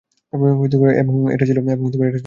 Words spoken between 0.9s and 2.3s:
এবং এটা ছিল বহির্বিশ্বে।